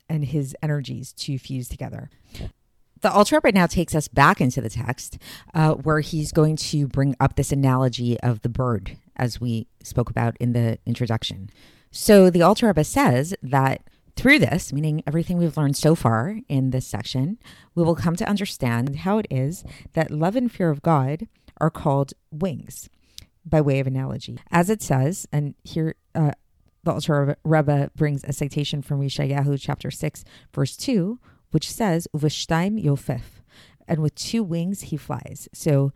[0.09, 2.09] and his energies to fuse together
[3.01, 5.17] the Alter Rebbe now takes us back into the text
[5.53, 10.09] uh, where he's going to bring up this analogy of the bird as we spoke
[10.09, 11.49] about in the introduction.
[11.91, 13.81] So the Alter Rebbe says that
[14.15, 17.37] through this, meaning everything we've learned so far in this section,
[17.73, 21.27] we will come to understand how it is that love and fear of God
[21.61, 22.89] are called wings
[23.45, 24.37] by way of analogy.
[24.51, 26.31] As it says, and here uh,
[26.83, 31.19] the Alter Rebbe brings a citation from Yeshayahu chapter 6, verse 2,
[31.51, 33.41] which says Uvashtaim Yofef,
[33.87, 35.49] and with two wings he flies.
[35.53, 35.91] So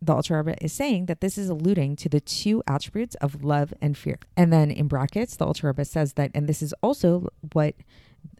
[0.00, 3.72] the Alter Rebbe is saying that this is alluding to the two attributes of love
[3.80, 4.18] and fear.
[4.36, 7.76] And then in brackets, the Alter Rebbe says that, and this is also what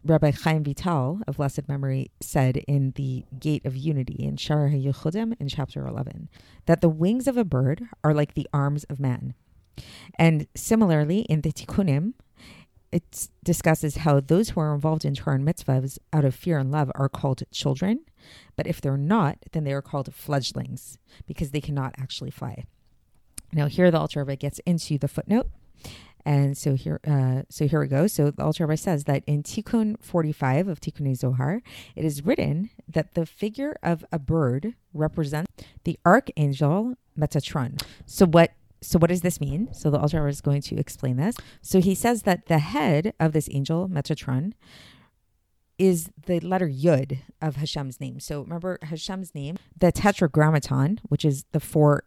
[0.05, 5.35] Rabbi Chaim Vital of blessed memory said in the Gate of Unity in Shara HaYechudim
[5.39, 6.29] in chapter 11,
[6.65, 9.33] that the wings of a bird are like the arms of man.
[10.19, 12.13] And similarly, in the Tikkunim,
[12.93, 16.71] it discusses how those who are involved in Torah and mitzvahs out of fear and
[16.71, 18.01] love are called children,
[18.55, 22.65] but if they're not, then they are called fledglings because they cannot actually fly.
[23.51, 25.47] Now, here the Alter Rebbe gets into the footnote,
[26.23, 28.05] and so here, uh, so here we go.
[28.05, 31.61] So the Alter Rebbe says that in Tikkun 45 of Tikkun Zohar,
[31.95, 35.51] it is written that the figure of a bird represents
[35.83, 37.81] the archangel Metatron.
[38.05, 38.53] So what
[38.83, 39.69] so what does this mean?
[39.73, 41.35] So the Alter is going to explain this.
[41.61, 44.53] So he says that the head of this angel, Metatron,
[45.79, 48.19] is the letter Yud of Hashem's name.
[48.19, 52.03] So remember Hashem's name, the Tetragrammaton, which is the four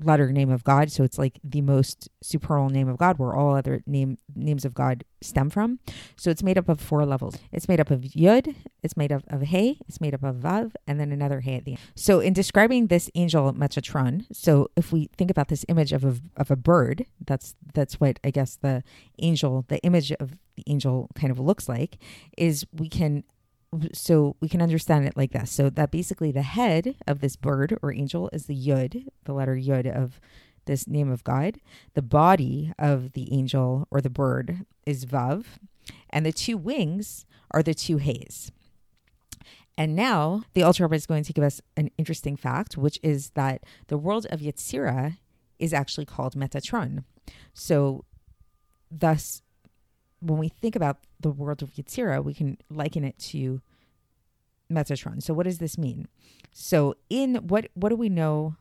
[0.00, 0.90] letter name of God.
[0.90, 4.74] So it's like the most supernal name of God, where all other name names of
[4.74, 5.78] God stem from.
[6.16, 7.38] So it's made up of four levels.
[7.52, 10.72] It's made up of Yud, it's made up of Hey, it's made up of Vav,
[10.86, 11.80] and then another Hey at the end.
[11.94, 16.16] So in describing this angel Metatron, so if we think about this image of a
[16.36, 18.82] of a bird, that's that's what I guess the
[19.18, 21.98] angel, the image of the angel kind of looks like,
[22.36, 23.24] is we can
[23.92, 25.50] so we can understand it like this.
[25.50, 29.56] So that basically the head of this bird or angel is the yud, the letter
[29.56, 30.20] yud of
[30.66, 31.58] this name of God.
[31.94, 35.44] The body of the angel or the bird is vav,
[36.10, 38.50] and the two wings are the two hays.
[39.78, 43.30] And now the Alter Rebbe is going to give us an interesting fact, which is
[43.30, 45.18] that the world of Yetzirah
[45.58, 47.04] is actually called Metatron.
[47.52, 48.04] So,
[48.90, 49.42] thus,
[50.20, 53.60] when we think about the world of Yetzirah, we can liken it to
[54.70, 55.22] Metatron.
[55.22, 56.08] So what does this mean?
[56.52, 58.56] So in what what do we know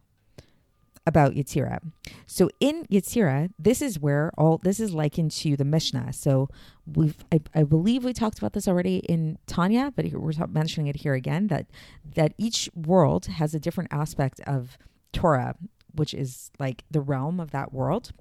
[1.07, 1.79] about Yetzirah?
[2.25, 6.13] So in Yetzirah, this is where all this is likened to the Mishnah.
[6.13, 6.49] So
[6.85, 10.97] we've I, I believe we talked about this already in Tanya, but we're mentioning it
[10.97, 11.67] here again that
[12.15, 14.77] that each world has a different aspect of
[15.13, 15.55] Torah,
[15.93, 18.11] which is like the realm of that world.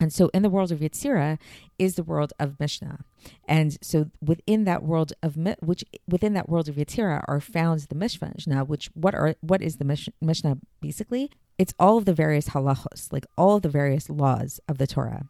[0.00, 1.38] And so in the world of Yetzirah
[1.78, 3.04] is the world of Mishnah.
[3.46, 7.94] And so within that world of which within that world of Yetzirah are found the
[7.94, 11.30] Mishnah, which what are what is the Mishnah basically?
[11.58, 15.28] It's all of the various halachos, like all of the various laws of the Torah.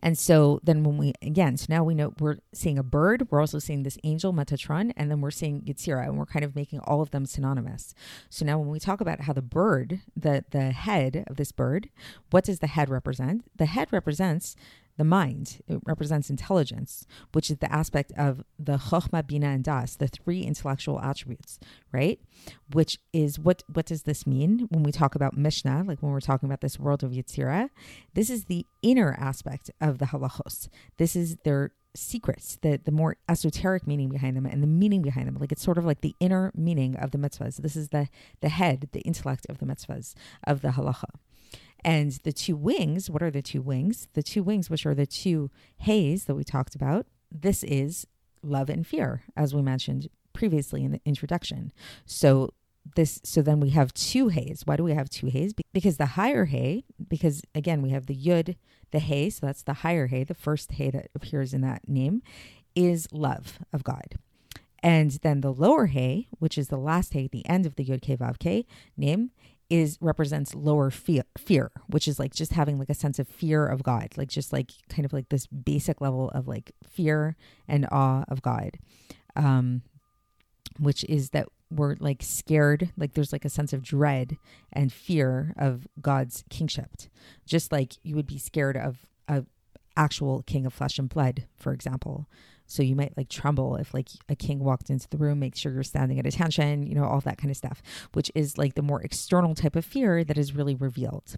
[0.00, 3.40] And so then when we again, so now we know we're seeing a bird, we're
[3.40, 6.80] also seeing this angel Metatron, and then we're seeing Yetzira, and we're kind of making
[6.80, 7.94] all of them synonymous.
[8.30, 11.88] So now when we talk about how the bird, the the head of this bird,
[12.30, 13.44] what does the head represent?
[13.56, 14.56] The head represents
[14.98, 15.62] the mind.
[15.66, 20.42] It represents intelligence, which is the aspect of the chokhmah, bina, and das, the three
[20.42, 21.58] intellectual attributes,
[21.92, 22.20] right?
[22.72, 26.20] Which is what what does this mean when we talk about Mishnah, like when we're
[26.20, 27.70] talking about this world of Yetzirah?
[28.12, 30.68] This is the inner aspect of the halachos.
[30.98, 35.28] This is their secrets, the the more esoteric meaning behind them and the meaning behind
[35.28, 35.36] them.
[35.36, 37.56] Like it's sort of like the inner meaning of the mitzvahs.
[37.56, 38.08] This is the
[38.40, 41.10] the head, the intellect of the mitzvahs of the halacha.
[41.84, 44.08] And the two wings, what are the two wings?
[44.14, 48.06] The two wings, which are the two hays that we talked about, this is
[48.42, 51.72] love and fear, as we mentioned previously in the introduction.
[52.06, 52.54] So
[52.96, 54.62] this so then we have two hays.
[54.64, 55.54] Why do we have two hays?
[55.72, 58.56] Because the higher hay, because again we have the yud,
[58.92, 62.22] the hay, so that's the higher hay, the first hay that appears in that name,
[62.74, 64.14] is love of God.
[64.80, 67.84] And then the lower hay, which is the last hay at the end of the
[67.84, 68.64] Yud Ke Vav Ke
[68.96, 69.32] name,
[69.70, 73.66] is represents lower fear, fear, which is like just having like a sense of fear
[73.66, 77.86] of God, like just like kind of like this basic level of like fear and
[77.90, 78.78] awe of God,
[79.36, 79.82] um,
[80.78, 84.38] which is that we're like scared, like there's like a sense of dread
[84.72, 86.90] and fear of God's kingship,
[87.46, 89.44] just like you would be scared of a
[89.96, 92.26] actual king of flesh and blood, for example.
[92.68, 95.72] So you might like tremble if like a king walked into the room, make sure
[95.72, 98.82] you're standing at attention, you know, all that kind of stuff, which is like the
[98.82, 101.36] more external type of fear that is really revealed,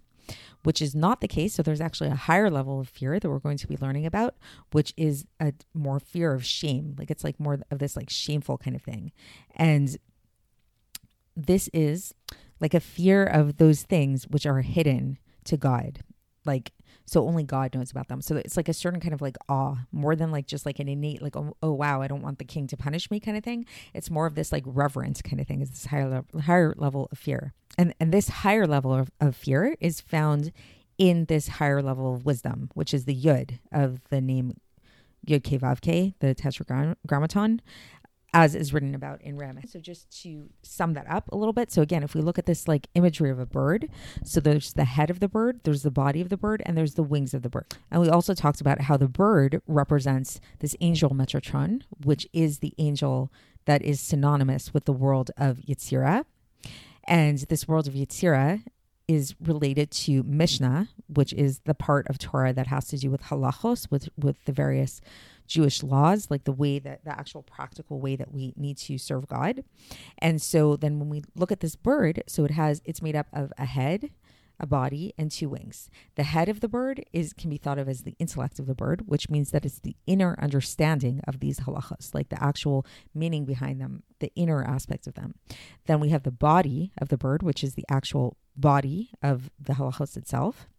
[0.63, 1.53] which is not the case.
[1.53, 4.35] So there's actually a higher level of fear that we're going to be learning about,
[4.73, 6.95] which is a more fear of shame.
[6.99, 9.13] Like it's like more of this like shameful kind of thing.
[9.55, 9.97] And
[11.35, 12.13] this is
[12.59, 16.03] like a fear of those things which are hidden to God.
[16.45, 16.71] Like
[17.05, 18.21] so only God knows about them.
[18.21, 20.87] So it's like a certain kind of like awe, more than like just like an
[20.87, 23.43] innate like oh, oh wow, I don't want the king to punish me kind of
[23.43, 23.65] thing.
[23.93, 25.61] It's more of this like reverence kind of thing.
[25.61, 29.35] Is this higher level, higher level of fear, and and this higher level of, of
[29.35, 30.51] fear is found
[30.97, 34.55] in this higher level of wisdom, which is the yud of the name
[35.27, 37.61] Yud Ke Vav Ke, the Tetragrammaton
[38.33, 39.59] as is written about in Ram.
[39.67, 41.71] So just to sum that up a little bit.
[41.71, 43.89] So again, if we look at this like imagery of a bird,
[44.23, 46.93] so there's the head of the bird, there's the body of the bird, and there's
[46.93, 47.65] the wings of the bird.
[47.89, 52.73] And we also talked about how the bird represents this angel Metatron, which is the
[52.77, 53.31] angel
[53.65, 56.23] that is synonymous with the world of Yetzirah.
[57.03, 58.63] And this world of Yetzirah
[59.07, 63.23] is related to Mishnah, which is the part of Torah that has to do with
[63.23, 65.01] halachos, with with the various
[65.51, 69.27] Jewish laws, like the way that the actual practical way that we need to serve
[69.27, 69.65] God.
[70.17, 73.27] And so then when we look at this bird, so it has it's made up
[73.33, 74.11] of a head,
[74.61, 75.89] a body, and two wings.
[76.15, 78.73] The head of the bird is can be thought of as the intellect of the
[78.73, 83.43] bird, which means that it's the inner understanding of these halachas, like the actual meaning
[83.43, 85.35] behind them, the inner aspects of them.
[85.85, 89.73] Then we have the body of the bird, which is the actual body of the
[89.73, 90.69] halachas itself.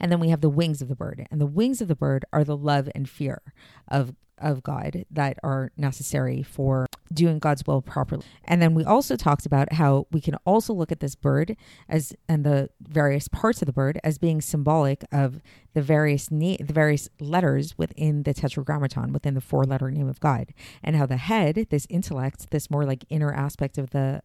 [0.00, 1.26] And then we have the wings of the bird.
[1.30, 3.42] And the wings of the bird are the love and fear
[3.88, 8.24] of of God that are necessary for doing God's will properly.
[8.44, 11.56] And then we also talked about how we can also look at this bird
[11.88, 15.40] as and the various parts of the bird as being symbolic of
[15.74, 20.20] the various na- the various letters within the tetragrammaton within the four letter name of
[20.20, 24.22] God and how the head this intellect this more like inner aspect of the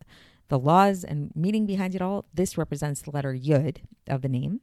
[0.50, 3.78] the laws and meaning behind it all, this represents the letter Yud
[4.08, 4.62] of the name.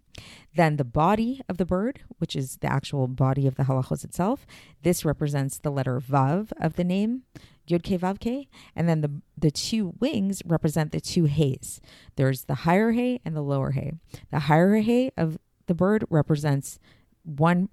[0.54, 4.46] Then the body of the bird, which is the actual body of the halachos itself,
[4.82, 7.22] this represents the letter Vav of the name,
[7.68, 8.48] Yud Ke Vav Ke.
[8.76, 11.80] And then the, the two wings represent the two hays.
[12.16, 13.92] There's the higher hay and the lower hay.
[14.30, 16.78] The higher hay of the bird represents
[17.24, 17.68] one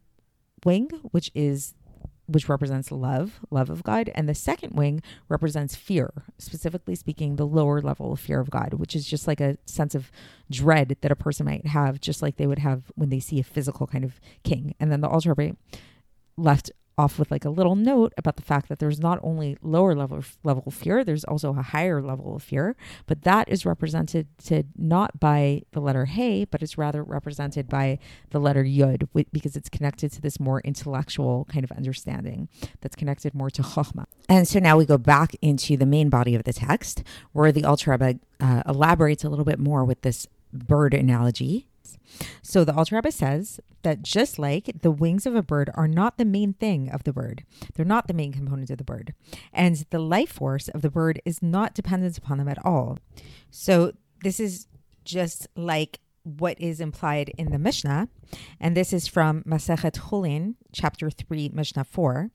[0.63, 1.73] wing, which is
[2.27, 7.47] which represents love, love of God, and the second wing represents fear, specifically speaking, the
[7.47, 10.11] lower level of fear of God, which is just like a sense of
[10.51, 13.43] dread that a person might have, just like they would have when they see a
[13.43, 14.75] physical kind of king.
[14.79, 15.55] And then the Alter Rebbe
[16.35, 19.95] left off with like a little note about the fact that there's not only lower
[19.95, 24.63] level level fear, there's also a higher level of fear, but that is represented to
[24.75, 27.99] not by the letter hey, but it's rather represented by
[28.31, 32.49] the letter yud because it's connected to this more intellectual kind of understanding
[32.81, 34.05] that's connected more to chokhmah.
[34.29, 37.63] And so now we go back into the main body of the text where the
[37.87, 41.67] Rebbe uh, elaborates a little bit more with this bird analogy
[42.41, 46.17] so the Alter Rebbe says that just like the wings of a bird are not
[46.17, 47.43] the main thing of the bird,
[47.75, 49.13] they're not the main component of the bird,
[49.53, 52.97] and the life force of the bird is not dependent upon them at all.
[53.51, 54.67] So this is
[55.05, 58.09] just like what is implied in the Mishnah.
[58.59, 62.31] And this is from Masechet Chulin, chapter 3, Mishnah 4,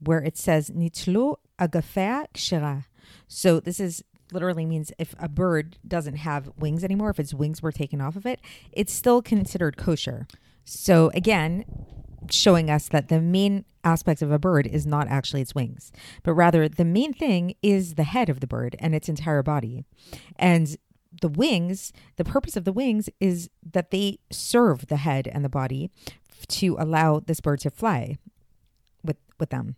[0.00, 2.84] where it says, Nitlu agafea kshira.
[3.28, 4.02] So this is
[4.32, 8.16] literally means if a bird doesn't have wings anymore, if its wings were taken off
[8.16, 8.40] of it,
[8.72, 10.26] it's still considered kosher.
[10.64, 11.64] So again,
[12.30, 16.34] showing us that the main aspect of a bird is not actually its wings, but
[16.34, 19.84] rather the main thing is the head of the bird and its entire body.
[20.36, 20.76] And
[21.20, 25.48] the wings, the purpose of the wings is that they serve the head and the
[25.48, 25.90] body
[26.46, 28.16] to allow this bird to fly
[29.02, 29.76] with with them.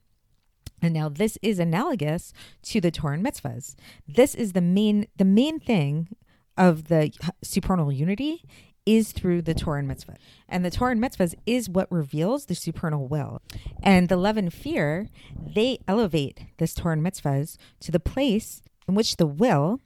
[0.83, 2.33] And now this is analogous
[2.65, 3.75] to the Torah and mitzvahs.
[4.09, 6.09] This is the main the main thing
[6.57, 7.13] of the
[7.43, 8.45] supernal unity
[8.87, 10.17] is through the Torah and mitzvah.
[10.49, 13.43] And the Torah and mitzvahs is what reveals the supernal will.
[13.83, 18.95] And the love and fear, they elevate this Torah and mitzvahs to the place in
[18.95, 19.81] which the will,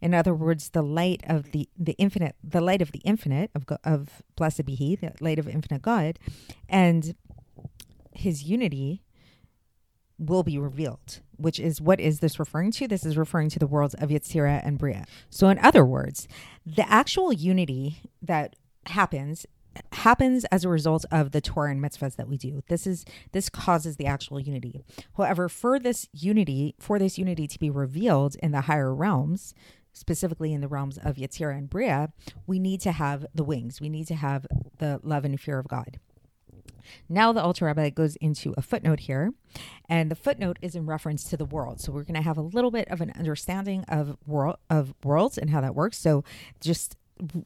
[0.00, 3.64] in other words, the light of the, the infinite, the light of the infinite, of,
[3.84, 6.18] of blessed be he, the light of infinite God,
[6.68, 7.14] and
[8.12, 9.02] his unity
[10.20, 12.86] will be revealed, which is what is this referring to?
[12.86, 15.06] This is referring to the worlds of Yetzirah and Bria.
[15.30, 16.28] So, in other words,
[16.64, 18.54] the actual unity that
[18.86, 19.46] happens
[19.92, 22.62] happens as a result of the Torah and mitzvahs that we do.
[22.68, 24.82] This is this causes the actual unity.
[25.16, 29.54] However, for this unity, for this unity to be revealed in the higher realms,
[29.92, 32.12] specifically in the realms of Yetzirah and Bria,
[32.46, 33.80] we need to have the wings.
[33.80, 34.46] We need to have
[34.78, 35.98] the love and fear of God.
[37.08, 39.32] Now the Alter Rebbe goes into a footnote here,
[39.88, 41.80] and the footnote is in reference to the world.
[41.80, 45.38] So we're going to have a little bit of an understanding of world of worlds
[45.38, 45.98] and how that works.
[45.98, 46.24] So
[46.60, 46.96] just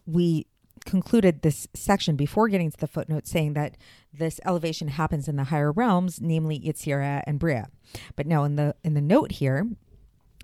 [0.07, 0.47] we
[0.85, 3.77] concluded this section before getting to the footnote saying that
[4.13, 7.69] this elevation happens in the higher realms, namely Yetzirah and Bria.
[8.17, 9.67] But now in the in the note here,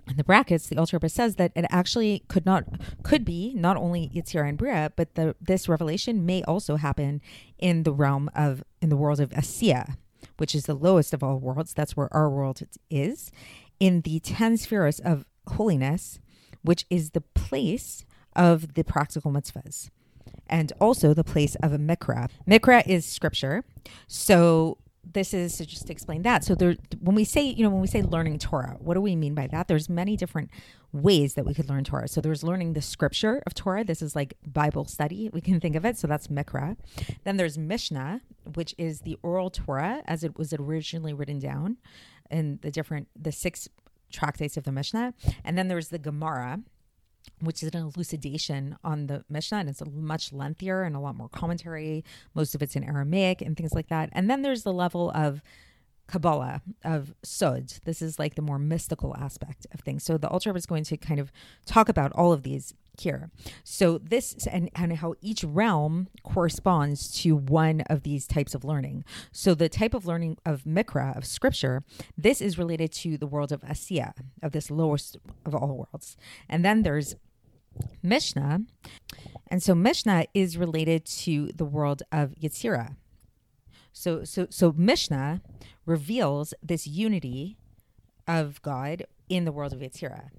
[0.07, 2.65] in the brackets, the Alter Rebbe says that it actually could not
[3.03, 7.21] could be not only Yetzirah and Bria, but the this revelation may also happen
[7.57, 9.97] in the realm of in the world of Asiya,
[10.37, 11.73] which is the lowest of all worlds.
[11.73, 13.31] That's where our world is,
[13.79, 16.19] in the ten spheres of holiness,
[16.61, 19.89] which is the place of the practical mitzvahs,
[20.47, 22.29] and also the place of a mikra.
[22.47, 23.63] Mikra is scripture,
[24.07, 26.43] so this is just to explain that.
[26.43, 29.15] So there, when we say, you know, when we say learning Torah, what do we
[29.15, 29.67] mean by that?
[29.67, 30.49] There's many different
[30.93, 32.07] ways that we could learn Torah.
[32.07, 33.83] So there's learning the scripture of Torah.
[33.83, 35.29] This is like Bible study.
[35.31, 35.97] We can think of it.
[35.97, 36.77] So that's Mikra.
[37.23, 38.21] Then there's Mishnah,
[38.53, 41.77] which is the oral Torah as it was originally written down
[42.29, 43.67] in the different, the six
[44.11, 45.13] tractates of the Mishnah.
[45.43, 46.59] And then there's the Gemara,
[47.39, 51.29] which is an elucidation on the Mishnah, and it's much lengthier and a lot more
[51.29, 52.03] commentary.
[52.33, 54.09] Most of it's in Aramaic and things like that.
[54.11, 55.41] And then there's the level of
[56.07, 57.73] Kabbalah, of Sod.
[57.85, 60.03] This is like the more mystical aspect of things.
[60.03, 61.31] So the Alter is going to kind of
[61.65, 63.29] talk about all of these here.
[63.63, 69.03] So this and, and how each realm corresponds to one of these types of learning.
[69.31, 71.83] So the type of learning of Mikra, of scripture,
[72.17, 76.17] this is related to the world of Asiya, of this lowest of all worlds.
[76.49, 77.15] And then there's
[78.03, 78.61] Mishnah.
[79.47, 82.95] And so Mishnah is related to the world of Yetzirah.
[83.93, 85.41] So so so Mishnah
[85.85, 87.57] reveals this unity
[88.27, 90.29] of God in the world of Yetzirah.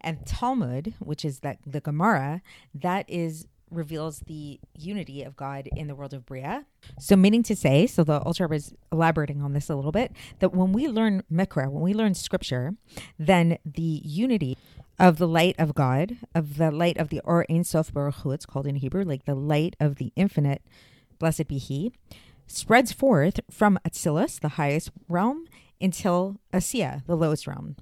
[0.00, 2.42] And Talmud, which is that the Gemara,
[2.74, 6.66] that is reveals the unity of God in the world of Bria.
[7.00, 10.54] So, meaning to say, so the Alter is elaborating on this a little bit, that
[10.54, 12.74] when we learn Mikra, when we learn Scripture,
[13.18, 14.58] then the unity
[14.98, 18.32] of the light of God, of the light of the Or Ein Sof Baruch Hu,
[18.32, 20.62] it's called in Hebrew, like the light of the infinite,
[21.18, 21.92] blessed be He,
[22.46, 25.46] spreads forth from Atzilus, the highest realm,
[25.80, 27.76] until Asiya, the lowest realm.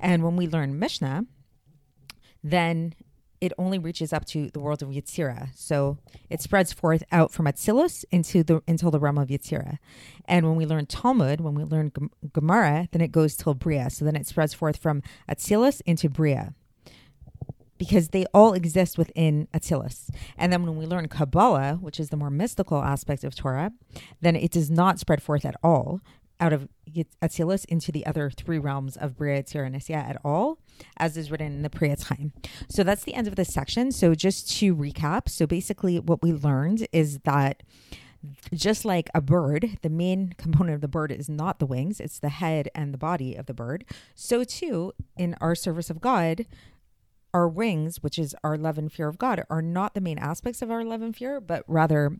[0.00, 1.24] And when we learn Mishnah,
[2.42, 2.94] then
[3.40, 5.50] it only reaches up to the world of Yetzirah.
[5.54, 9.78] So it spreads forth out from Atzilus into the until the realm of Yetzirah.
[10.26, 11.90] And when we learn Talmud, when we learn
[12.32, 13.88] Gemara, then it goes till Bria.
[13.88, 16.54] So then it spreads forth from Atzilus into Bria.
[17.78, 20.10] Because they all exist within Atzilus.
[20.36, 23.72] And then when we learn Kabbalah, which is the more mystical aspect of Torah,
[24.20, 26.02] then it does not spread forth at all
[26.40, 26.68] out of
[27.22, 30.58] Atzilus uh, into the other three realms of Bria, Asiya at all,
[30.96, 32.32] as is written in the Pri Etz
[32.68, 33.92] So that's the end of this section.
[33.92, 37.62] So just to recap, so basically what we learned is that
[38.52, 42.18] just like a bird, the main component of the bird is not the wings, it's
[42.18, 43.84] the head and the body of the bird.
[44.14, 46.46] So too, in our service of God,
[47.32, 50.62] our wings, which is our love and fear of God, are not the main aspects
[50.62, 52.18] of our love and fear, but rather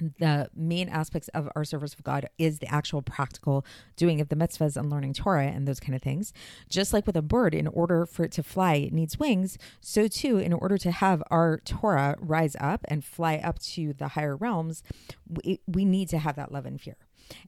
[0.00, 3.64] the main aspects of our service of God is the actual practical
[3.96, 6.32] doing of the mitzvahs and learning Torah and those kind of things.
[6.68, 9.58] Just like with a bird, in order for it to fly, it needs wings.
[9.80, 14.08] So, too, in order to have our Torah rise up and fly up to the
[14.08, 14.82] higher realms,
[15.28, 16.96] we, we need to have that love and fear.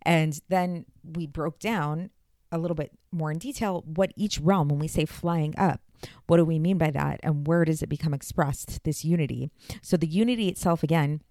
[0.03, 2.11] And then we broke down
[2.53, 5.81] a little bit more in detail what each realm, when we say flying up,
[6.27, 7.21] what do we mean by that?
[7.23, 9.51] And where does it become expressed, this unity?
[9.83, 11.23] So, the unity itself, again,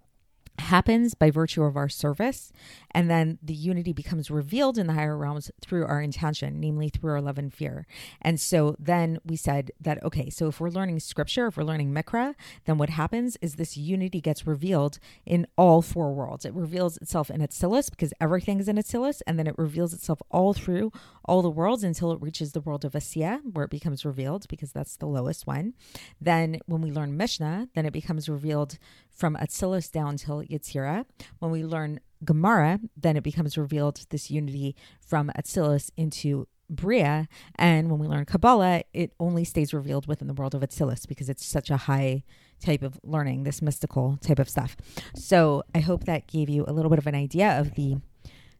[0.60, 2.52] happens by virtue of our service
[2.92, 7.12] and then the unity becomes revealed in the higher realms through our intention namely through
[7.12, 7.88] our love and fear.
[8.22, 11.94] And so then we said that okay so if we're learning scripture if we're learning
[11.94, 12.36] mikra
[12.66, 16.46] then what happens is this unity gets revealed in all four worlds.
[16.46, 20.22] It reveals itself in Atzilus because everything is in Atzilus and then it reveals itself
[20.30, 20.92] all through
[21.26, 24.72] all the worlds until it reaches the world of Asiya where it becomes revealed because
[24.72, 25.74] that's the lowest one.
[26.22, 28.78] Then when we learn Mishnah then it becomes revealed
[29.14, 31.06] from Atzilus down till Yetzirah.
[31.40, 37.28] When we learn Gemara, then it becomes revealed this unity from Atzilus into Bria.
[37.56, 41.30] And when we learn Kabbalah, it only stays revealed within the world of Atzilus because
[41.30, 42.24] it's such a high
[42.60, 44.76] type of learning, this mystical type of stuff.
[45.16, 47.98] So I hope that gave you a little bit of an idea of the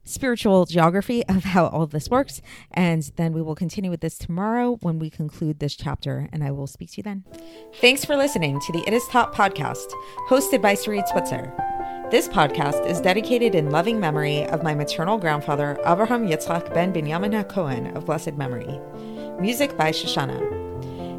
[0.04, 2.40] spiritual geography of how all this works.
[2.70, 6.50] And then we will continue with this tomorrow when we conclude this chapter, and I
[6.50, 7.24] will speak to you then.
[7.80, 9.86] Thanks for listening to the It Is Taught podcast,
[10.28, 11.52] hosted by Sarit Switzer.
[12.10, 17.42] This podcast is dedicated in loving memory of my maternal grandfather, Avraham Yitzchak ben Binyamin
[17.42, 18.78] HaKohen of blessed memory.
[19.40, 20.63] Music by Shoshannah.